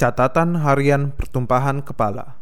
Catatan 0.00 0.64
Harian 0.64 1.12
Pertumpahan 1.12 1.84
Kepala. 1.84 2.40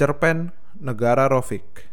Cerpen 0.00 0.48
Negara 0.80 1.28
Rofik. 1.28 1.92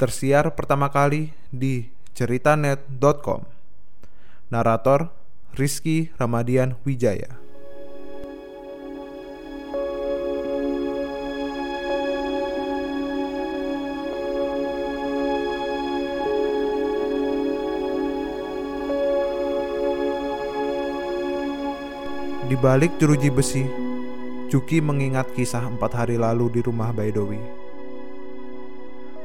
Tersiar 0.00 0.56
pertama 0.56 0.88
kali 0.88 1.36
di 1.52 1.92
ceritanet.com 2.16 3.44
Narator 4.48 5.12
Rizky 5.52 6.08
Ramadian 6.16 6.80
Wijaya 6.88 7.41
Di 22.42 22.58
balik 22.58 22.98
jeruji 22.98 23.30
besi, 23.30 23.62
Juki 24.50 24.82
mengingat 24.82 25.30
kisah 25.32 25.62
empat 25.62 25.94
hari 25.94 26.18
lalu 26.18 26.58
di 26.58 26.60
rumah 26.60 26.90
Baidowi. 26.90 27.38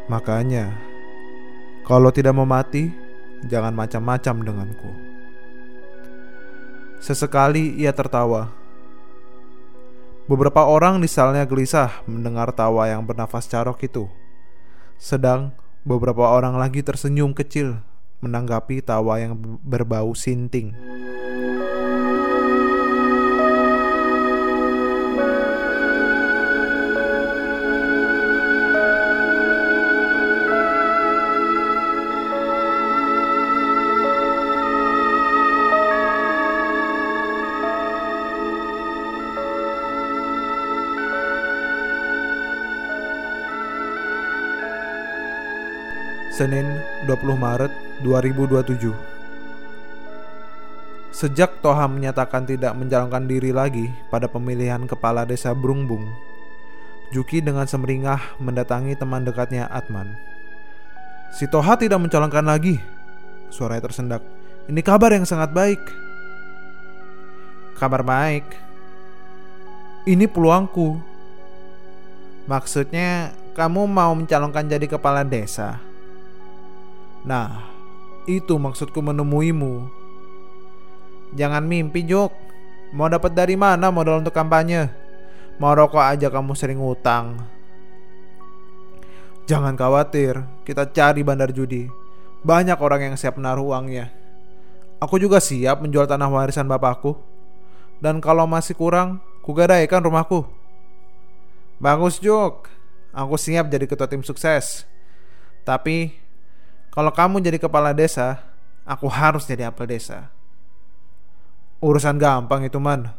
Makanya, 0.05 0.71
kalau 1.81 2.13
tidak 2.13 2.38
mau 2.38 2.45
mati, 2.45 2.93
jangan 3.43 3.73
macam-macam 3.73 4.35
denganku. 4.45 4.91
Sesekali 7.02 7.73
ia 7.76 7.90
tertawa. 7.90 8.53
Beberapa 10.29 10.70
orang 10.70 11.02
di 11.02 11.09
salnya 11.09 11.41
gelisah 11.43 12.05
mendengar 12.05 12.54
tawa 12.54 12.85
yang 12.85 13.02
bernafas 13.02 13.49
carok 13.49 13.81
itu. 13.81 14.05
Sedang 15.02 15.57
beberapa 15.81 16.29
orang 16.29 16.54
lagi 16.54 16.85
tersenyum 16.85 17.34
kecil 17.34 17.81
menanggapi 18.21 18.79
tawa 18.79 19.18
yang 19.20 19.34
berbau 19.65 20.13
sinting. 20.13 20.77
Senin 46.38 46.70
20 47.10 47.34
Maret 47.34 47.74
2027 48.05 48.93
Sejak 51.10 51.66
Toha 51.66 51.90
menyatakan 51.90 52.46
tidak 52.46 52.77
mencalonkan 52.77 53.26
diri 53.26 53.49
lagi 53.49 53.90
pada 54.13 54.29
pemilihan 54.29 54.85
kepala 54.85 55.26
desa 55.26 55.57
Brungbung, 55.57 56.05
Juki 57.10 57.41
dengan 57.41 57.66
semeringah 57.66 58.38
mendatangi 58.38 58.94
teman 58.94 59.26
dekatnya 59.26 59.66
Atman. 59.66 60.13
Si 61.34 61.49
Toha 61.49 61.74
tidak 61.74 62.05
mencalonkan 62.05 62.46
lagi, 62.46 62.77
suaranya 63.49 63.90
tersendak. 63.90 64.22
Ini 64.69 64.85
kabar 64.85 65.18
yang 65.18 65.25
sangat 65.25 65.50
baik. 65.50 65.81
Kabar 67.81 68.06
baik. 68.06 68.46
Ini 70.06 70.29
peluangku. 70.29 71.01
Maksudnya 72.46 73.34
kamu 73.57 73.90
mau 73.90 74.13
mencalonkan 74.13 74.69
jadi 74.69 74.85
kepala 74.85 75.25
desa? 75.25 75.87
Nah, 77.28 77.59
itu 78.23 78.56
maksudku 78.56 79.03
menemuimu. 79.03 79.91
Jangan 81.35 81.67
mimpi, 81.67 82.07
Jok. 82.07 82.31
Mau 82.95 83.11
dapat 83.11 83.35
dari 83.35 83.59
mana 83.59 83.91
modal 83.91 84.23
untuk 84.23 84.31
kampanye? 84.31 84.88
Mau 85.59 85.75
rokok 85.75 86.00
aja 86.00 86.31
kamu 86.31 86.55
sering 86.55 86.79
utang. 86.79 87.35
Jangan 89.44 89.75
khawatir, 89.75 90.39
kita 90.63 90.87
cari 90.95 91.19
bandar 91.19 91.51
judi. 91.51 91.91
Banyak 92.47 92.79
orang 92.79 93.11
yang 93.11 93.16
siap 93.19 93.35
menaruh 93.35 93.75
uangnya. 93.75 94.07
Aku 95.03 95.19
juga 95.19 95.43
siap 95.43 95.83
menjual 95.83 96.07
tanah 96.07 96.31
warisan 96.31 96.63
bapakku. 96.63 97.19
Dan 97.99 98.23
kalau 98.23 98.47
masih 98.47 98.71
kurang, 98.71 99.19
kugadaikan 99.43 99.99
rumahku. 99.99 100.47
Bagus, 101.75 102.23
Jok. 102.23 102.71
Aku 103.11 103.35
siap 103.35 103.67
jadi 103.67 103.83
ketua 103.83 104.07
tim 104.07 104.23
sukses. 104.23 104.87
Tapi 105.67 106.26
kalau 106.97 107.13
kamu 107.13 107.46
jadi 107.46 107.62
kepala 107.62 107.94
desa, 107.94 108.41
aku 108.81 109.06
harus 109.06 109.46
jadi 109.46 109.69
apel 109.69 109.85
desa. 109.85 110.34
Urusan 111.78 112.18
gampang 112.18 112.66
itu 112.66 112.81
man. 112.81 113.13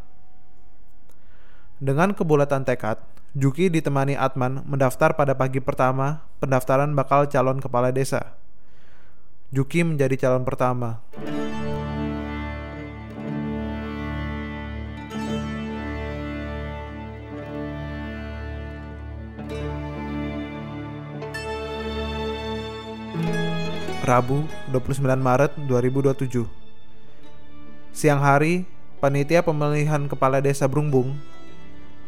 Dengan 1.79 2.11
kebulatan 2.11 2.67
tekad, 2.67 2.99
Juki 3.39 3.71
ditemani 3.71 4.19
Atman 4.19 4.67
mendaftar 4.67 5.15
pada 5.15 5.39
pagi 5.39 5.63
pertama 5.63 6.27
pendaftaran 6.43 6.91
bakal 6.91 7.31
calon 7.31 7.63
kepala 7.63 7.95
desa. 7.95 8.35
Juki 9.55 9.87
menjadi 9.87 10.27
calon 10.27 10.43
pertama. 10.43 10.99
Rabu 24.09 24.49
29 24.73 25.05
Maret 25.21 25.53
2027 25.69 26.49
Siang 27.93 28.25
hari, 28.25 28.65
panitia 29.05 29.45
pemilihan 29.45 30.09
kepala 30.09 30.41
desa 30.41 30.65
Brungbung 30.65 31.13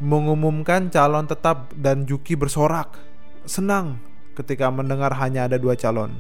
mengumumkan 0.00 0.89
calon 0.89 1.28
tetap 1.28 1.69
dan 1.77 2.09
Juki 2.09 2.41
bersorak. 2.41 2.97
Senang 3.44 4.00
ketika 4.33 4.72
mendengar 4.72 5.12
hanya 5.21 5.44
ada 5.44 5.60
dua 5.60 5.77
calon 5.77 6.16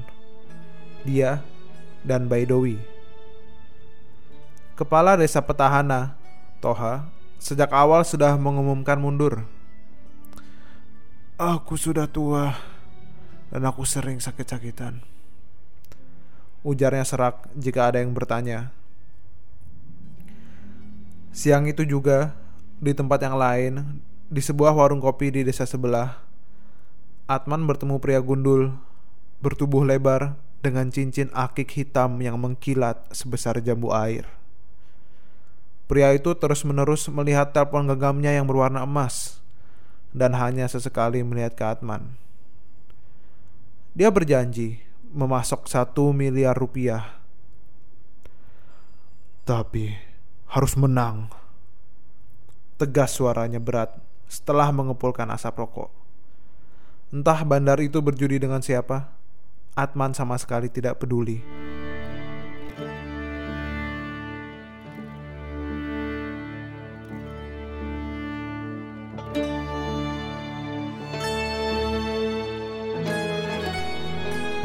dia 1.00 1.40
dan 2.04 2.28
Baidowi. 2.28 2.76
Kepala 4.76 5.16
desa 5.16 5.40
petahana 5.40 6.12
Toha 6.60 7.08
sejak 7.40 7.72
awal 7.72 8.04
sudah 8.04 8.36
mengumumkan 8.36 9.00
mundur. 9.00 9.48
Aku 11.40 11.80
sudah 11.80 12.04
tua 12.04 12.52
dan 13.48 13.64
aku 13.64 13.88
sering 13.88 14.20
sakit-sakitan 14.20 15.19
Ujarnya 16.60 17.08
serak 17.08 17.48
jika 17.56 17.88
ada 17.88 18.04
yang 18.04 18.12
bertanya. 18.12 18.68
Siang 21.32 21.70
itu 21.70 21.86
juga, 21.86 22.36
di 22.82 22.92
tempat 22.92 23.22
yang 23.22 23.38
lain, 23.38 24.02
di 24.28 24.42
sebuah 24.42 24.76
warung 24.76 25.00
kopi 25.00 25.32
di 25.32 25.40
desa 25.46 25.64
sebelah, 25.64 26.20
Atman 27.30 27.62
bertemu 27.62 28.02
pria 28.02 28.18
gundul, 28.18 28.74
bertubuh 29.38 29.86
lebar, 29.86 30.34
dengan 30.60 30.92
cincin 30.92 31.32
akik 31.32 31.72
hitam 31.72 32.20
yang 32.20 32.36
mengkilat 32.36 33.08
sebesar 33.14 33.64
jambu 33.64 33.96
air. 33.96 34.28
Pria 35.88 36.12
itu 36.14 36.36
terus-menerus 36.36 37.08
melihat 37.10 37.50
telepon 37.50 37.88
genggamnya 37.88 38.30
yang 38.36 38.46
berwarna 38.46 38.84
emas 38.84 39.40
dan 40.12 40.36
hanya 40.38 40.68
sesekali 40.70 41.24
melihat 41.24 41.56
ke 41.56 41.64
Atman. 41.66 42.14
Dia 43.96 44.12
berjanji 44.12 44.89
memasok 45.10 45.66
satu 45.66 46.14
miliar 46.14 46.54
rupiah. 46.54 47.18
Tapi 49.44 49.94
harus 50.50 50.74
menang. 50.78 51.30
Tegas 52.78 53.12
suaranya 53.12 53.60
berat 53.60 53.92
setelah 54.30 54.70
mengepulkan 54.70 55.28
asap 55.34 55.60
rokok. 55.60 55.90
Entah 57.10 57.42
bandar 57.42 57.82
itu 57.82 57.98
berjudi 57.98 58.38
dengan 58.38 58.62
siapa, 58.62 59.10
Atman 59.74 60.14
sama 60.14 60.38
sekali 60.38 60.70
tidak 60.70 61.02
peduli. 61.02 61.69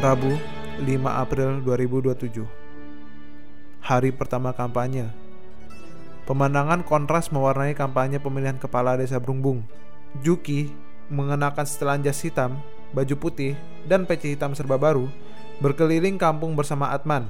Rabu 0.06 0.38
5 0.86 0.86
April 1.02 1.66
2027 1.66 2.46
Hari 3.82 4.14
pertama 4.14 4.54
kampanye. 4.54 5.10
Pemandangan 6.30 6.86
kontras 6.86 7.34
mewarnai 7.34 7.74
kampanye 7.74 8.22
pemilihan 8.22 8.54
kepala 8.54 8.94
desa 8.94 9.18
Brungbung 9.18 9.66
Juki 10.22 10.70
mengenakan 11.10 11.66
setelan 11.66 12.06
jas 12.06 12.22
hitam, 12.22 12.62
baju 12.94 13.18
putih, 13.18 13.58
dan 13.90 14.06
peci 14.06 14.38
hitam 14.38 14.54
serba 14.54 14.78
baru 14.78 15.10
berkeliling 15.58 16.22
kampung 16.22 16.54
bersama 16.54 16.94
Atman 16.94 17.26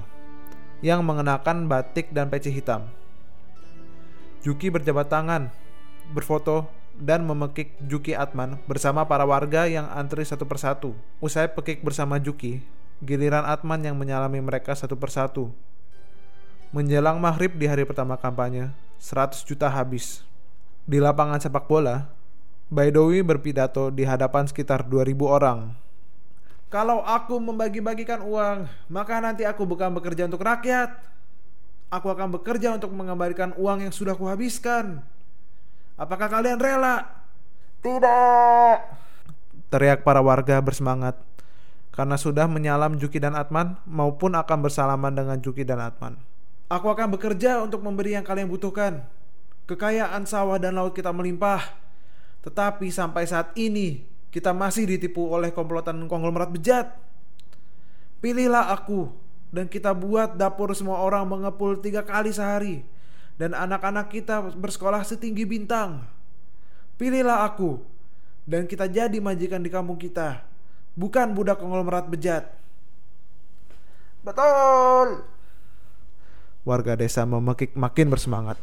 yang 0.84 1.00
mengenakan 1.00 1.72
batik 1.72 2.12
dan 2.12 2.28
peci 2.28 2.52
hitam. 2.52 2.92
Juki 4.44 4.68
berjabat 4.68 5.08
tangan, 5.08 5.48
berfoto, 6.12 6.68
dan 6.96 7.24
memekik 7.24 7.76
Juki 7.84 8.16
Atman 8.16 8.56
bersama 8.64 9.04
para 9.04 9.22
warga 9.28 9.68
yang 9.68 9.86
antri 9.92 10.24
satu 10.24 10.48
persatu. 10.48 10.96
Usai 11.20 11.48
pekik 11.52 11.84
bersama 11.84 12.16
Juki, 12.16 12.64
giliran 13.04 13.44
Atman 13.44 13.84
yang 13.84 13.96
menyalami 13.96 14.40
mereka 14.40 14.72
satu 14.72 14.96
persatu. 14.96 15.52
Menjelang 16.74 17.20
maghrib 17.22 17.54
di 17.54 17.68
hari 17.68 17.86
pertama 17.86 18.18
kampanye, 18.18 18.72
100 18.98 19.44
juta 19.46 19.68
habis. 19.70 20.26
Di 20.84 20.98
lapangan 20.98 21.38
sepak 21.38 21.68
bola, 21.70 22.10
Baidowi 22.66 23.22
berpidato 23.22 23.94
di 23.94 24.02
hadapan 24.02 24.50
sekitar 24.50 24.82
2000 24.82 25.14
orang. 25.22 25.70
Kalau 26.66 26.98
aku 27.06 27.38
membagi-bagikan 27.38 28.26
uang, 28.26 28.66
maka 28.90 29.22
nanti 29.22 29.46
aku 29.46 29.62
bukan 29.62 29.94
bekerja 29.94 30.26
untuk 30.26 30.42
rakyat. 30.42 30.90
Aku 31.94 32.10
akan 32.10 32.34
bekerja 32.34 32.74
untuk 32.74 32.90
mengembalikan 32.90 33.54
uang 33.54 33.86
yang 33.86 33.94
sudah 33.94 34.18
kuhabiskan. 34.18 34.98
Apakah 35.96 36.28
kalian 36.28 36.60
rela? 36.60 37.08
Tidak. 37.80 38.76
Teriak 39.72 40.04
para 40.04 40.20
warga 40.20 40.60
bersemangat 40.60 41.16
karena 41.96 42.20
sudah 42.20 42.44
menyalam 42.44 43.00
Juki 43.00 43.16
dan 43.16 43.32
Atman 43.32 43.80
maupun 43.88 44.36
akan 44.36 44.58
bersalaman 44.60 45.16
dengan 45.16 45.40
Juki 45.40 45.64
dan 45.64 45.80
Atman. 45.80 46.20
Aku 46.68 46.92
akan 46.92 47.16
bekerja 47.16 47.64
untuk 47.64 47.80
memberi 47.80 48.12
yang 48.12 48.28
kalian 48.28 48.52
butuhkan. 48.52 49.08
Kekayaan 49.64 50.28
sawah 50.28 50.60
dan 50.60 50.76
laut 50.76 50.92
kita 50.92 51.08
melimpah. 51.16 51.64
Tetapi 52.44 52.92
sampai 52.92 53.24
saat 53.24 53.56
ini 53.56 54.04
kita 54.28 54.52
masih 54.52 54.84
ditipu 54.84 55.32
oleh 55.32 55.48
komplotan 55.48 56.04
konglomerat 56.04 56.52
bejat. 56.52 56.92
Pilihlah 58.20 58.68
aku 58.68 59.08
dan 59.48 59.64
kita 59.64 59.96
buat 59.96 60.36
dapur 60.36 60.76
semua 60.76 61.00
orang 61.00 61.24
mengepul 61.24 61.80
tiga 61.80 62.04
kali 62.04 62.28
sehari 62.36 62.84
dan 63.36 63.52
anak-anak 63.52 64.08
kita 64.08 64.40
bersekolah 64.56 65.04
setinggi 65.04 65.44
bintang. 65.44 66.04
Pilihlah 66.96 67.44
aku 67.44 67.80
dan 68.48 68.64
kita 68.64 68.88
jadi 68.88 69.20
majikan 69.20 69.60
di 69.60 69.68
kampung 69.68 70.00
kita 70.00 70.40
bukan 70.96 71.36
budak 71.36 71.60
konglomerat 71.60 72.08
bejat. 72.08 72.48
Betul. 74.24 75.22
Warga 76.66 76.98
desa 76.98 77.22
memekik 77.22 77.76
makin 77.78 78.10
bersemangat. 78.10 78.58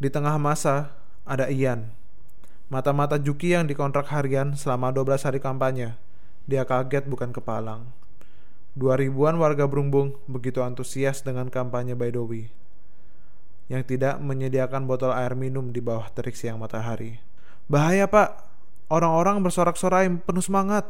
Di 0.00 0.08
tengah 0.08 0.38
masa 0.40 0.94
ada 1.28 1.52
Ian. 1.52 1.92
Mata-mata 2.72 3.20
Juki 3.20 3.52
yang 3.52 3.68
dikontrak 3.68 4.08
harian 4.08 4.56
selama 4.56 4.94
12 4.94 5.26
hari 5.26 5.38
kampanye. 5.42 5.98
Dia 6.48 6.64
kaget 6.64 7.04
bukan 7.10 7.34
kepalang. 7.34 7.84
Dua 8.72 8.96
ribuan 8.96 9.36
warga 9.36 9.68
Brungbung 9.68 10.16
begitu 10.30 10.62
antusias 10.62 11.20
dengan 11.24 11.50
kampanye 11.50 11.96
Baidowi 11.96 12.65
yang 13.66 13.82
tidak 13.82 14.22
menyediakan 14.22 14.86
botol 14.86 15.10
air 15.10 15.34
minum 15.34 15.74
di 15.74 15.82
bawah 15.82 16.06
terik 16.14 16.38
siang 16.38 16.62
matahari. 16.62 17.18
Bahaya 17.66 18.06
pak, 18.06 18.46
orang-orang 18.86 19.42
bersorak-sorai 19.42 20.06
penuh 20.22 20.44
semangat. 20.44 20.86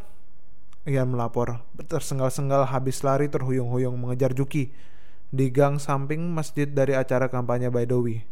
Ian 0.86 1.10
melapor, 1.10 1.66
tersengal-sengal 1.88 2.68
habis 2.70 3.02
lari 3.02 3.26
terhuyung-huyung 3.26 3.96
mengejar 3.98 4.30
Juki 4.36 4.70
di 5.34 5.50
gang 5.50 5.82
samping 5.82 6.22
masjid 6.30 6.70
dari 6.70 6.94
acara 6.94 7.26
kampanye 7.26 7.72
Baidowi. 7.72 8.22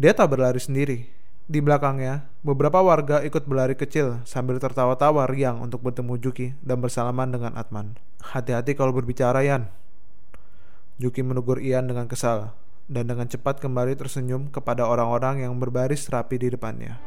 Dia 0.00 0.16
tak 0.16 0.32
berlari 0.32 0.62
sendiri. 0.62 1.04
Di 1.44 1.60
belakangnya, 1.60 2.24
beberapa 2.40 2.80
warga 2.80 3.20
ikut 3.20 3.44
berlari 3.44 3.76
kecil 3.76 4.24
sambil 4.24 4.56
tertawa-tawa 4.56 5.28
riang 5.28 5.60
untuk 5.60 5.84
bertemu 5.84 6.16
Juki 6.16 6.56
dan 6.64 6.80
bersalaman 6.80 7.28
dengan 7.28 7.52
Atman. 7.58 8.00
Hati-hati 8.22 8.72
kalau 8.72 8.94
berbicara, 8.94 9.44
Yan. 9.44 9.68
Juki 10.96 11.20
menegur 11.20 11.60
Ian 11.60 11.90
dengan 11.90 12.08
kesal 12.08 12.54
dan 12.90 13.10
dengan 13.10 13.26
cepat 13.26 13.62
kembali 13.62 13.94
tersenyum 13.98 14.50
kepada 14.50 14.86
orang-orang 14.86 15.46
yang 15.46 15.54
berbaris 15.58 16.08
rapi 16.10 16.38
di 16.40 16.48
depannya. 16.54 16.98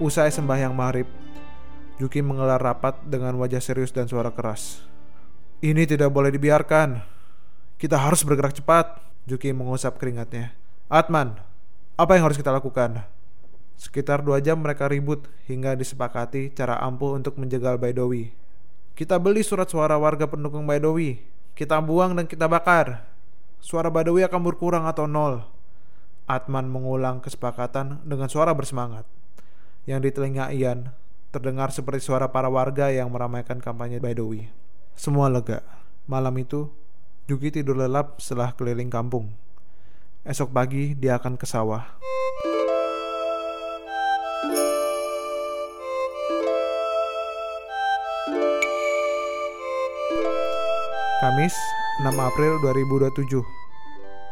Usai 0.00 0.32
sembahyang 0.32 0.72
maghrib, 0.72 1.04
Yuki 2.00 2.24
mengelar 2.24 2.56
rapat 2.56 2.96
dengan 3.04 3.36
wajah 3.36 3.60
serius 3.60 3.92
dan 3.92 4.08
suara 4.08 4.32
keras. 4.32 4.80
Ini 5.60 5.84
tidak 5.84 6.08
boleh 6.08 6.32
dibiarkan. 6.32 7.04
Kita 7.76 8.00
harus 8.00 8.24
bergerak 8.24 8.56
cepat. 8.56 8.96
Yuki 9.28 9.52
mengusap 9.52 10.00
keringatnya. 10.00 10.56
Atman, 10.88 11.36
apa 12.00 12.16
yang 12.16 12.24
harus 12.24 12.40
kita 12.40 12.48
lakukan? 12.48 13.04
Sekitar 13.76 14.24
dua 14.24 14.40
jam 14.40 14.56
mereka 14.56 14.88
ribut 14.88 15.28
hingga 15.44 15.76
disepakati 15.76 16.56
cara 16.56 16.80
ampuh 16.80 17.20
untuk 17.20 17.36
menjegal 17.36 17.76
Baidowi. 17.76 18.32
Kita 19.00 19.16
beli 19.16 19.40
surat 19.40 19.64
suara 19.64 19.96
warga 19.96 20.28
pendukung 20.28 20.68
Baidowi. 20.68 21.24
Kita 21.56 21.80
buang 21.80 22.12
dan 22.12 22.28
kita 22.28 22.44
bakar. 22.44 23.08
Suara 23.56 23.88
Baidowi 23.88 24.28
akan 24.28 24.44
berkurang 24.44 24.84
atau 24.84 25.08
nol. 25.08 25.40
Atman 26.28 26.68
mengulang 26.68 27.24
kesepakatan 27.24 28.04
dengan 28.04 28.28
suara 28.28 28.52
bersemangat 28.52 29.08
yang 29.88 30.04
di 30.04 30.12
telinga 30.12 30.52
Ian 30.52 30.92
terdengar 31.32 31.72
seperti 31.72 32.04
suara 32.04 32.28
para 32.28 32.52
warga 32.52 32.92
yang 32.92 33.08
meramaikan 33.08 33.56
kampanye 33.56 34.04
Baidowi. 34.04 34.52
Semua 34.92 35.32
lega. 35.32 35.64
Malam 36.04 36.36
itu, 36.36 36.68
Juki 37.24 37.48
tidur 37.48 37.80
lelap 37.80 38.20
setelah 38.20 38.52
keliling 38.52 38.92
kampung. 38.92 39.32
Esok 40.28 40.52
pagi 40.52 40.92
dia 40.92 41.16
akan 41.16 41.40
ke 41.40 41.48
sawah. 41.48 41.88
Kamis, 51.20 51.52
6 52.00 52.16
April 52.16 52.56
2027. 52.64 53.44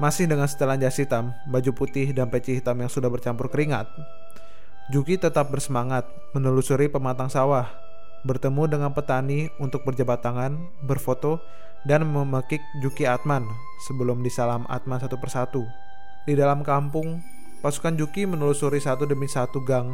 Masih 0.01 0.25
dengan 0.25 0.49
setelan 0.49 0.81
jas 0.81 0.97
hitam, 0.97 1.37
baju 1.45 1.77
putih 1.77 2.17
dan 2.17 2.33
peci 2.33 2.57
hitam 2.57 2.81
yang 2.81 2.89
sudah 2.89 3.13
bercampur 3.13 3.53
keringat, 3.53 3.85
Juki 4.89 5.21
tetap 5.21 5.53
bersemangat 5.53 6.09
menelusuri 6.33 6.89
pematang 6.89 7.29
sawah, 7.29 7.69
bertemu 8.25 8.73
dengan 8.73 8.97
petani 8.97 9.53
untuk 9.61 9.85
berjabat 9.85 10.25
tangan, 10.25 10.57
berfoto, 10.81 11.45
dan 11.85 12.09
memekik 12.09 12.65
Juki 12.81 13.05
Atman 13.05 13.45
sebelum 13.85 14.25
disalam 14.25 14.65
Atman 14.73 14.97
satu 14.97 15.21
persatu. 15.21 15.69
Di 16.25 16.33
dalam 16.41 16.65
kampung, 16.65 17.21
pasukan 17.61 18.01
Juki 18.01 18.25
menelusuri 18.25 18.81
satu 18.81 19.05
demi 19.05 19.29
satu 19.29 19.61
gang 19.61 19.93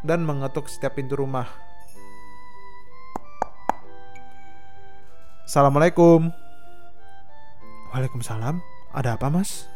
dan 0.00 0.24
mengetuk 0.24 0.72
setiap 0.72 0.96
pintu 0.96 1.20
rumah. 1.20 1.69
Assalamualaikum. 5.50 6.30
Waalaikumsalam. 7.90 8.62
Ada 8.94 9.18
apa, 9.18 9.26
Mas? 9.34 9.66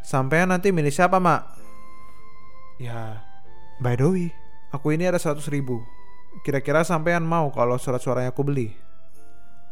Sampai 0.00 0.48
nanti 0.48 0.72
milih 0.72 0.88
siapa, 0.88 1.20
Mak? 1.20 1.44
Ya, 2.80 3.20
by 3.76 4.00
the 4.00 4.08
way, 4.08 4.26
aku 4.72 4.96
ini 4.96 5.04
ada 5.04 5.20
100 5.20 5.44
ribu. 5.52 5.84
Kira-kira 6.40 6.88
sampean 6.88 7.20
mau 7.28 7.52
kalau 7.52 7.76
surat 7.76 8.00
suaranya 8.00 8.32
aku 8.32 8.48
beli? 8.48 8.72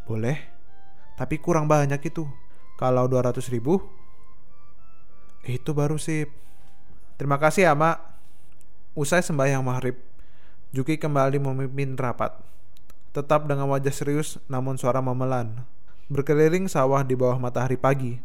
Boleh, 0.04 0.36
tapi 1.16 1.40
kurang 1.40 1.64
banyak 1.64 2.04
itu. 2.04 2.28
Kalau 2.76 3.08
200 3.08 3.40
ribu, 3.48 3.80
itu 5.48 5.72
baru 5.72 5.96
sip. 5.96 6.28
Terima 7.16 7.40
kasih 7.40 7.64
ya, 7.64 7.72
Mak. 7.72 8.04
Usai 8.92 9.24
sembahyang 9.24 9.64
maghrib, 9.64 9.96
Juki 10.76 11.00
kembali 11.00 11.40
memimpin 11.40 11.96
rapat. 11.96 12.52
Tetap 13.14 13.46
dengan 13.46 13.70
wajah 13.70 13.94
serius 13.94 14.42
namun 14.50 14.74
suara 14.74 14.98
memelan. 14.98 15.62
Berkeliling 16.10 16.66
sawah 16.66 17.06
di 17.06 17.14
bawah 17.14 17.38
matahari 17.38 17.78
pagi, 17.78 18.18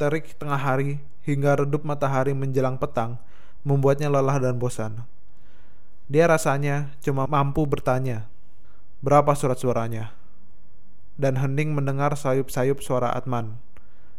terik 0.00 0.32
tengah 0.40 0.56
hari 0.56 0.96
hingga 1.28 1.60
redup 1.60 1.84
matahari 1.84 2.32
menjelang 2.32 2.80
petang, 2.80 3.20
membuatnya 3.68 4.08
lelah 4.08 4.40
dan 4.40 4.56
bosan. 4.56 5.04
Dia 6.10 6.26
rasanya 6.26 6.96
cuma 7.04 7.28
mampu 7.28 7.68
bertanya, 7.68 8.26
berapa 9.04 9.30
surat 9.36 9.60
suaranya? 9.60 10.16
Dan 11.20 11.36
hening 11.36 11.76
mendengar 11.76 12.16
sayup-sayup 12.16 12.80
suara 12.80 13.12
Atman 13.12 13.60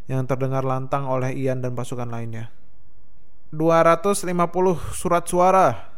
yang 0.05 0.23
terdengar 0.29 0.61
lantang 0.61 1.09
oleh 1.09 1.33
Ian 1.35 1.65
dan 1.65 1.73
pasukan 1.73 2.07
lainnya. 2.07 2.53
250 3.51 4.31
surat 4.95 5.27
suara, 5.27 5.90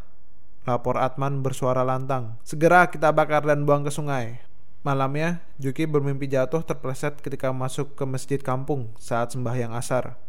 lapor 0.63 0.95
Atman 0.95 1.43
bersuara 1.43 1.83
lantang. 1.83 2.39
Segera 2.47 2.87
kita 2.87 3.11
bakar 3.11 3.43
dan 3.43 3.67
buang 3.67 3.83
ke 3.83 3.91
sungai. 3.91 4.39
Malamnya, 4.83 5.39
Juki 5.59 5.87
bermimpi 5.87 6.27
jatuh 6.27 6.59
terpleset 6.63 7.19
ketika 7.23 7.51
masuk 7.55 7.95
ke 7.95 8.03
masjid 8.03 8.39
kampung 8.39 8.91
saat 8.99 9.31
sembahyang 9.31 9.71
asar. 9.75 10.19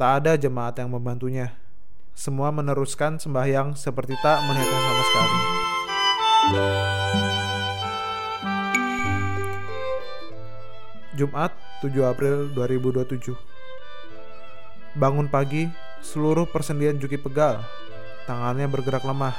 Tak 0.00 0.24
ada 0.24 0.40
jemaat 0.40 0.76
yang 0.80 0.88
membantunya 0.92 1.52
semua 2.18 2.50
meneruskan 2.50 3.20
sembahyang 3.20 3.78
seperti 3.78 4.16
tak 4.24 4.40
melihatnya 4.48 4.80
sama 4.80 5.02
sekali. 5.04 5.38
Jumat 11.18 11.50
7 11.82 11.94
April 12.06 12.50
2027 12.54 13.34
Bangun 14.98 15.30
pagi, 15.30 15.70
seluruh 16.02 16.46
persendian 16.50 16.98
Juki 16.98 17.18
pegal. 17.18 17.62
Tangannya 18.28 18.68
bergerak 18.68 19.08
lemah. 19.08 19.32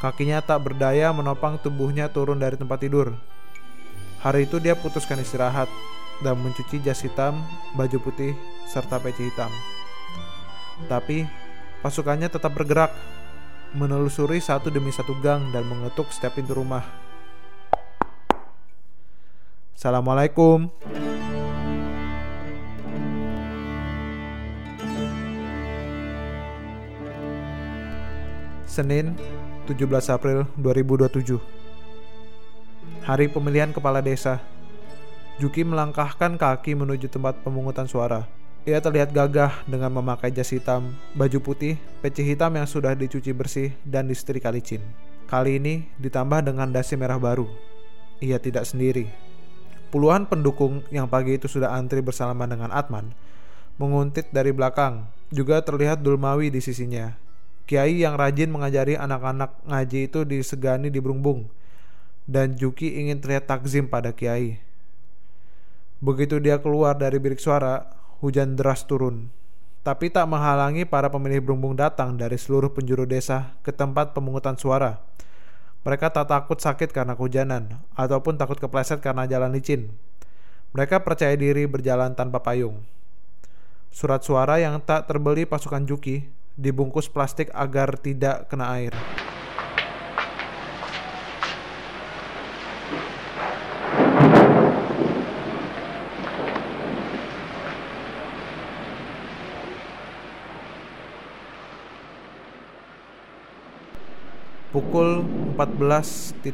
Kakinya 0.00 0.40
tak 0.40 0.64
berdaya 0.64 1.12
menopang 1.12 1.60
tubuhnya 1.60 2.08
turun 2.08 2.40
dari 2.40 2.56
tempat 2.56 2.80
tidur. 2.80 3.12
Hari 4.24 4.48
itu 4.48 4.56
dia 4.56 4.72
putuskan 4.72 5.20
istirahat 5.20 5.68
dan 6.24 6.40
mencuci 6.40 6.80
jas 6.80 7.04
hitam, 7.04 7.44
baju 7.76 8.00
putih, 8.00 8.32
serta 8.72 8.96
peci 8.96 9.28
hitam. 9.28 9.52
Tapi 10.88 11.28
Pasukannya 11.82 12.30
tetap 12.30 12.54
bergerak, 12.54 12.94
menelusuri 13.74 14.38
satu 14.38 14.70
demi 14.70 14.94
satu 14.94 15.18
gang 15.18 15.50
dan 15.50 15.66
mengetuk 15.66 16.14
setiap 16.14 16.38
pintu 16.38 16.54
rumah. 16.54 16.86
Assalamualaikum. 19.74 20.70
Senin, 28.72 29.12
17 29.68 29.84
April 30.08 30.48
2027. 30.56 31.36
Hari 33.04 33.28
pemilihan 33.28 33.68
kepala 33.68 34.00
desa. 34.00 34.40
Juki 35.36 35.60
melangkahkan 35.60 36.40
kaki 36.40 36.72
menuju 36.72 37.12
tempat 37.12 37.36
pemungutan 37.44 37.84
suara. 37.84 38.24
Ia 38.64 38.80
terlihat 38.80 39.12
gagah 39.12 39.60
dengan 39.68 39.92
memakai 39.92 40.32
jas 40.32 40.56
hitam, 40.56 40.96
baju 41.12 41.36
putih, 41.44 41.76
peci 42.00 42.24
hitam 42.24 42.56
yang 42.56 42.64
sudah 42.64 42.96
dicuci 42.96 43.36
bersih 43.36 43.76
dan 43.84 44.08
disetrika 44.08 44.48
licin. 44.48 44.80
Kali 45.28 45.60
ini 45.60 45.84
ditambah 46.00 46.40
dengan 46.40 46.72
dasi 46.72 46.96
merah 46.96 47.20
baru. 47.20 47.44
Ia 48.24 48.40
tidak 48.40 48.64
sendiri. 48.64 49.04
Puluhan 49.92 50.24
pendukung 50.24 50.80
yang 50.88 51.12
pagi 51.12 51.36
itu 51.36 51.44
sudah 51.44 51.76
antri 51.76 52.00
bersalaman 52.00 52.48
dengan 52.48 52.72
Atman 52.72 53.12
menguntit 53.76 54.32
dari 54.32 54.48
belakang. 54.48 55.04
Juga 55.28 55.60
terlihat 55.60 56.00
Dulmawi 56.00 56.48
di 56.48 56.64
sisinya 56.64 57.21
Kiai 57.62 58.02
yang 58.02 58.18
rajin 58.18 58.50
mengajari 58.50 58.98
anak-anak 58.98 59.62
ngaji 59.64 60.10
itu 60.10 60.26
disegani 60.26 60.90
di 60.90 60.98
Brungbung 60.98 61.46
dan 62.26 62.54
Juki 62.58 62.98
ingin 62.98 63.18
terlihat 63.22 63.46
takzim 63.50 63.86
pada 63.86 64.10
Kiai. 64.14 64.58
Begitu 66.02 66.42
dia 66.42 66.58
keluar 66.58 66.98
dari 66.98 67.22
bilik 67.22 67.38
suara, 67.38 67.86
hujan 68.18 68.58
deras 68.58 68.82
turun. 68.82 69.30
Tapi 69.82 70.10
tak 70.10 70.30
menghalangi 70.30 70.86
para 70.86 71.10
pemilih 71.10 71.42
Brungbung 71.42 71.74
datang 71.74 72.14
dari 72.14 72.38
seluruh 72.38 72.70
penjuru 72.70 73.06
desa 73.06 73.54
ke 73.66 73.70
tempat 73.70 74.14
pemungutan 74.14 74.54
suara. 74.54 75.02
Mereka 75.82 76.14
tak 76.14 76.30
takut 76.30 76.58
sakit 76.58 76.94
karena 76.94 77.18
kehujanan, 77.18 77.82
ataupun 77.98 78.38
takut 78.38 78.58
kepleset 78.58 79.02
karena 79.02 79.26
jalan 79.26 79.50
licin. 79.50 79.90
Mereka 80.70 81.02
percaya 81.02 81.34
diri 81.34 81.66
berjalan 81.66 82.14
tanpa 82.14 82.38
payung. 82.38 82.86
Surat 83.90 84.22
suara 84.22 84.62
yang 84.62 84.78
tak 84.78 85.10
terbeli 85.10 85.42
pasukan 85.44 85.82
Juki 85.82 86.30
dibungkus 86.56 87.08
plastik 87.08 87.48
agar 87.56 87.96
tidak 87.96 88.48
kena 88.48 88.68
air. 88.76 88.94
Pukul 104.72 105.20
14.00 105.52 106.48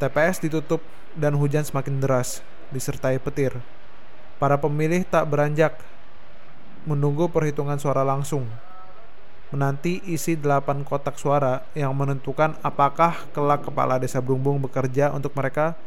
TPS 0.00 0.36
ditutup 0.40 0.80
dan 1.12 1.36
hujan 1.36 1.60
semakin 1.60 2.00
deras 2.00 2.40
disertai 2.72 3.20
petir. 3.20 3.60
Para 4.40 4.56
pemilih 4.56 5.04
tak 5.04 5.28
beranjak 5.28 5.76
menunggu 6.84 7.28
perhitungan 7.28 7.80
suara 7.80 8.04
langsung. 8.04 8.44
Menanti 9.52 10.02
isi 10.08 10.34
delapan 10.34 10.82
kotak 10.82 11.16
suara 11.20 11.62
yang 11.76 11.94
menentukan 11.94 12.56
apakah 12.60 13.28
kelak 13.30 13.64
kepala 13.64 14.00
desa 14.00 14.18
Brungbung 14.18 14.58
bekerja 14.64 15.12
untuk 15.14 15.36
mereka 15.36 15.78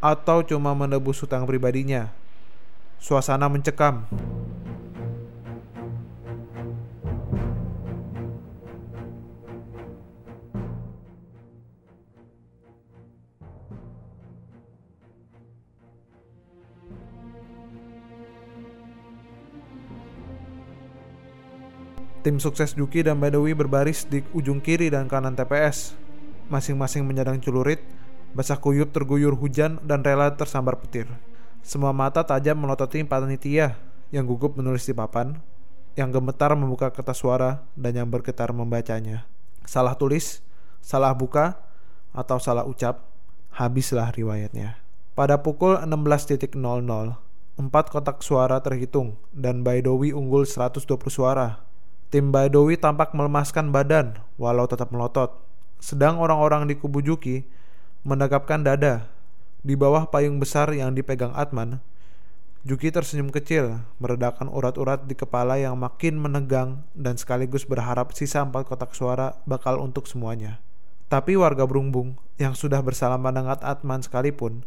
atau 0.00 0.44
cuma 0.44 0.76
menebus 0.76 1.20
hutang 1.22 1.48
pribadinya. 1.48 2.10
Suasana 3.00 3.46
mencekam. 3.46 4.04
Tim 22.26 22.42
sukses 22.42 22.74
Juki 22.74 23.06
dan 23.06 23.22
Badawi 23.22 23.54
berbaris 23.54 24.02
di 24.02 24.18
ujung 24.34 24.58
kiri 24.58 24.90
dan 24.90 25.06
kanan 25.06 25.38
TPS. 25.38 25.94
Masing-masing 26.50 27.06
menyadang 27.06 27.38
celurit, 27.38 27.78
basah 28.34 28.58
kuyup 28.58 28.90
terguyur 28.90 29.38
hujan 29.38 29.78
dan 29.86 30.02
rela 30.02 30.34
tersambar 30.34 30.74
petir. 30.82 31.06
Semua 31.62 31.94
mata 31.94 32.26
tajam 32.26 32.58
melototi 32.58 33.06
panitia 33.06 33.78
yang 34.10 34.26
gugup 34.26 34.58
menulis 34.58 34.82
di 34.82 34.90
papan, 34.90 35.38
yang 35.94 36.10
gemetar 36.10 36.50
membuka 36.58 36.90
kertas 36.90 37.22
suara 37.22 37.62
dan 37.78 37.94
yang 37.94 38.10
bergetar 38.10 38.50
membacanya. 38.50 39.22
Salah 39.62 39.94
tulis, 39.94 40.42
salah 40.82 41.14
buka, 41.14 41.54
atau 42.10 42.42
salah 42.42 42.66
ucap, 42.66 43.06
habislah 43.54 44.10
riwayatnya. 44.10 44.82
Pada 45.14 45.46
pukul 45.46 45.78
16.00, 45.78 46.58
empat 47.54 47.84
kotak 47.86 48.18
suara 48.26 48.58
terhitung 48.58 49.14
dan 49.30 49.62
Baidowi 49.62 50.10
unggul 50.10 50.42
120 50.42 50.90
suara 51.06 51.62
Tim 52.06 52.30
Baidowi 52.30 52.78
tampak 52.78 53.18
melemaskan 53.18 53.74
badan 53.74 54.22
walau 54.38 54.70
tetap 54.70 54.94
melotot. 54.94 55.42
Sedang 55.82 56.22
orang-orang 56.22 56.70
di 56.70 56.78
kubu 56.78 57.02
Juki 57.02 57.42
menegapkan 58.06 58.62
dada 58.62 59.10
di 59.66 59.74
bawah 59.74 60.06
payung 60.06 60.38
besar 60.38 60.70
yang 60.70 60.94
dipegang 60.94 61.34
Atman. 61.34 61.82
Juki 62.66 62.90
tersenyum 62.90 63.30
kecil, 63.30 63.82
meredakan 63.98 64.50
urat-urat 64.50 65.06
di 65.06 65.14
kepala 65.18 65.58
yang 65.58 65.78
makin 65.78 66.18
menegang 66.18 66.82
dan 66.94 67.14
sekaligus 67.14 67.66
berharap 67.66 68.14
sisa 68.14 68.42
empat 68.42 68.66
kotak 68.66 68.94
suara 68.94 69.38
bakal 69.46 69.78
untuk 69.82 70.06
semuanya. 70.06 70.62
Tapi 71.06 71.38
warga 71.38 71.62
Brungbung 71.66 72.18
yang 72.38 72.58
sudah 72.58 72.82
bersalaman 72.82 73.30
dengan 73.34 73.58
Atman 73.62 74.02
sekalipun 74.02 74.66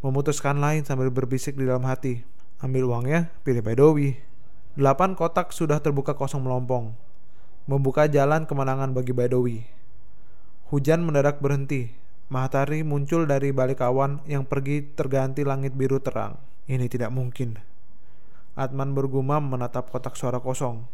memutuskan 0.00 0.60
lain 0.60 0.84
sambil 0.84 1.08
berbisik 1.12 1.56
di 1.56 1.64
dalam 1.68 1.84
hati. 1.84 2.24
Ambil 2.60 2.88
uangnya, 2.88 3.28
pilih 3.44 3.60
Baidowi. 3.60 4.35
Delapan 4.76 5.16
kotak 5.16 5.56
sudah 5.56 5.80
terbuka 5.80 6.12
kosong 6.12 6.44
melompong, 6.44 6.92
membuka 7.64 8.04
jalan 8.12 8.44
kemenangan 8.44 8.92
bagi 8.92 9.16
Baidowi. 9.16 9.64
Hujan 10.68 11.00
mendadak 11.00 11.40
berhenti. 11.40 11.96
Matahari 12.28 12.84
muncul 12.84 13.24
dari 13.24 13.56
balik 13.56 13.80
awan 13.80 14.20
yang 14.28 14.44
pergi 14.44 14.84
terganti 14.84 15.48
langit 15.48 15.72
biru 15.72 15.96
terang. 15.96 16.36
Ini 16.68 16.92
tidak 16.92 17.08
mungkin. 17.08 17.56
Atman 18.52 18.92
bergumam 18.92 19.48
menatap 19.48 19.88
kotak 19.88 20.12
suara 20.12 20.44
kosong. 20.44 20.84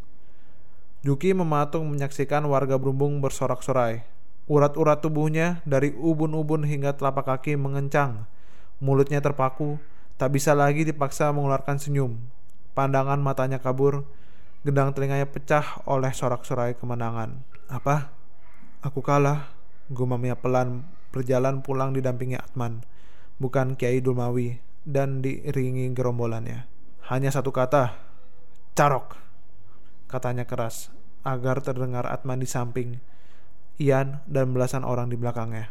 Juki 1.02 1.34
mematung 1.34 1.90
menyaksikan 1.90 2.46
warga 2.46 2.78
berumbung 2.78 3.18
bersorak-sorai. 3.18 4.06
Urat-urat 4.46 5.02
tubuhnya 5.02 5.58
dari 5.66 5.90
ubun-ubun 5.90 6.62
hingga 6.62 6.94
telapak 6.94 7.26
kaki 7.26 7.58
mengencang. 7.58 8.30
Mulutnya 8.78 9.18
terpaku, 9.18 9.82
tak 10.22 10.38
bisa 10.38 10.54
lagi 10.54 10.86
dipaksa 10.86 11.34
mengeluarkan 11.34 11.82
senyum. 11.82 12.14
Pandangan 12.72 13.20
matanya 13.20 13.60
kabur, 13.60 14.08
gendang 14.64 14.96
telinganya 14.96 15.28
pecah 15.28 15.84
oleh 15.84 16.08
sorak-sorai 16.14 16.72
kemenangan. 16.72 17.44
Apa? 17.68 18.08
Aku 18.80 19.04
kalah, 19.04 19.52
gumamnya 19.92 20.34
pelan 20.34 20.88
berjalan 21.12 21.60
pulang 21.60 21.92
didampingi 21.92 22.40
Atman, 22.40 22.82
bukan 23.36 23.76
Kiai 23.76 24.00
Dulmawi, 24.00 24.58
dan 24.88 25.20
diiringi 25.20 25.92
gerombolannya. 25.92 26.64
Hanya 27.12 27.28
satu 27.28 27.52
kata, 27.52 27.94
carok, 28.72 29.20
katanya 30.08 30.48
keras, 30.48 30.88
agar 31.22 31.60
terdengar 31.60 32.08
Atman 32.08 32.40
di 32.40 32.48
samping, 32.48 32.98
Ian 33.76 34.24
dan 34.24 34.56
belasan 34.56 34.82
orang 34.82 35.12
di 35.12 35.20
belakangnya. 35.20 35.68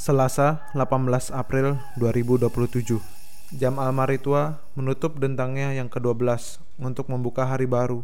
Selasa 0.00 0.64
18 0.72 1.28
April 1.28 1.76
2027 2.00 3.04
Jam 3.52 3.76
almari 3.76 4.16
tua 4.16 4.64
menutup 4.72 5.20
dentangnya 5.20 5.76
yang 5.76 5.92
ke-12 5.92 6.56
untuk 6.80 7.12
membuka 7.12 7.44
hari 7.44 7.68
baru 7.68 8.00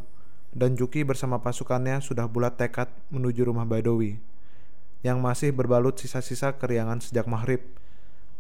dan 0.52 0.76
Juki 0.76 1.08
bersama 1.08 1.40
pasukannya 1.40 2.04
sudah 2.04 2.28
bulat 2.28 2.60
tekad 2.60 2.92
menuju 3.08 3.48
rumah 3.48 3.64
Baidowi 3.64 4.20
yang 5.00 5.24
masih 5.24 5.56
berbalut 5.56 5.96
sisa-sisa 5.96 6.60
keriangan 6.60 7.00
sejak 7.00 7.24
maghrib 7.24 7.64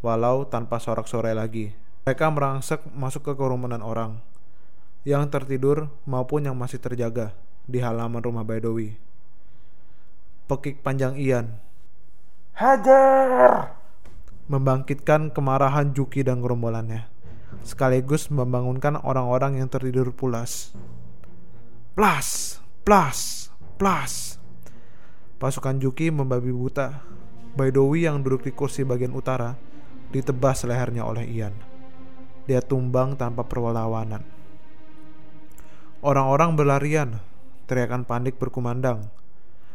walau 0.04 0.44
tanpa 0.44 0.76
sorak-sorai 0.76 1.32
lagi. 1.32 1.72
Mereka 2.04 2.28
merangsek 2.28 2.84
masuk 2.92 3.24
ke 3.24 3.32
kerumunan 3.40 3.80
orang 3.80 4.20
yang 5.08 5.32
tertidur 5.32 5.88
maupun 6.04 6.44
yang 6.44 6.60
masih 6.60 6.76
terjaga 6.76 7.32
di 7.64 7.80
halaman 7.80 8.20
rumah 8.20 8.44
Baidowi. 8.44 9.00
Pekik 10.44 10.84
panjang 10.84 11.16
Ian 11.16 11.64
Hajar! 12.56 13.76
Membangkitkan 14.48 15.28
kemarahan 15.28 15.92
Juki 15.92 16.24
dan 16.24 16.40
gerombolannya, 16.40 17.04
sekaligus 17.60 18.32
membangunkan 18.32 18.96
orang-orang 19.04 19.60
yang 19.60 19.68
tertidur 19.68 20.08
pulas. 20.16 20.72
Plas, 21.92 22.56
plas, 22.80 23.52
plas. 23.76 24.40
Pasukan 25.36 25.76
Juki 25.84 26.08
membabi 26.08 26.48
buta. 26.48 27.04
Baidowi 27.60 28.08
yang 28.08 28.24
duduk 28.24 28.48
di 28.48 28.56
kursi 28.56 28.88
bagian 28.88 29.12
utara 29.12 29.52
ditebas 30.08 30.64
lehernya 30.64 31.04
oleh 31.04 31.28
Ian. 31.28 31.52
Dia 32.48 32.64
tumbang 32.64 33.20
tanpa 33.20 33.44
perlawanan. 33.44 34.24
Orang-orang 36.00 36.56
berlarian, 36.56 37.20
Teriakan 37.68 38.08
panik 38.08 38.40
berkumandang. 38.40 39.10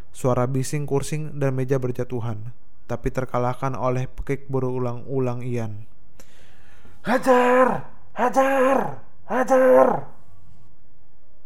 Suara 0.09 0.47
bising 0.47 0.87
kursing 0.87 1.35
dan 1.37 1.51
meja 1.53 1.75
berjatuhan, 1.75 2.55
tapi 2.91 3.07
terkalahkan 3.07 3.71
oleh 3.71 4.11
pekik 4.11 4.51
berulang-ulang 4.51 5.39
Ian. 5.47 5.87
Hajar! 7.07 7.87
Hajar! 8.11 8.99
Hajar! 9.31 10.11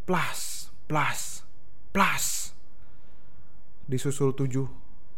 Plas, 0.10 0.74
plas, 0.90 1.46
plas. 1.94 2.58
Disusul 3.86 4.34
tujuh, 4.34 4.66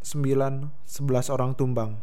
sembilan, 0.03 0.67
sebelas 0.84 1.31
orang 1.31 1.55
tumbang. 1.55 1.96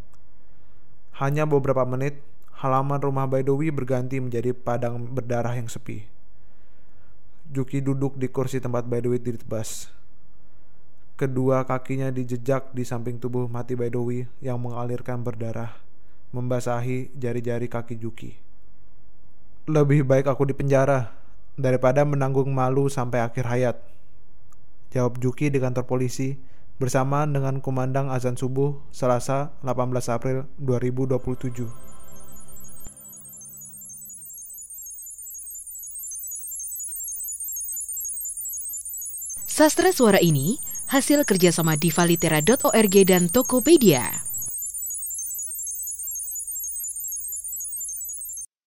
Hanya 1.20 1.44
beberapa 1.44 1.84
menit, 1.84 2.24
halaman 2.64 3.04
rumah 3.04 3.28
Baidowi 3.28 3.68
berganti 3.68 4.24
menjadi 4.24 4.56
padang 4.56 5.04
berdarah 5.04 5.52
yang 5.52 5.68
sepi. 5.68 6.08
Juki 7.52 7.84
duduk 7.84 8.16
di 8.16 8.32
kursi 8.32 8.56
tempat 8.56 8.88
Baidowi 8.88 9.20
ditebas. 9.20 9.92
Kedua 11.14 11.62
kakinya 11.62 12.10
dijejak 12.10 12.74
di 12.74 12.82
samping 12.82 13.22
tubuh 13.22 13.46
mati 13.46 13.78
Baidowi 13.78 14.26
yang 14.42 14.58
mengalirkan 14.58 15.22
berdarah, 15.22 15.78
membasahi 16.34 17.14
jari-jari 17.14 17.70
kaki 17.70 17.94
Juki. 17.94 18.34
Lebih 19.70 20.02
baik 20.02 20.26
aku 20.26 20.50
di 20.50 20.58
penjara 20.58 21.14
daripada 21.54 22.02
menanggung 22.02 22.50
malu 22.50 22.90
sampai 22.90 23.22
akhir 23.22 23.46
hayat. 23.46 23.76
Jawab 24.90 25.22
Juki 25.22 25.54
di 25.54 25.62
kantor 25.62 25.86
polisi 25.86 26.34
bersamaan 26.82 27.30
dengan 27.30 27.62
kumandang 27.62 28.10
azan 28.10 28.34
subuh 28.34 28.82
Selasa 28.90 29.54
18 29.62 30.10
April 30.10 30.50
2027. 30.58 31.70
Sastra 39.46 39.94
suara 39.94 40.18
ini 40.18 40.73
hasil 40.94 41.26
kerjasama 41.26 41.74
divalitera.org 41.74 42.94
dan 43.02 43.26
Tokopedia. 43.26 44.23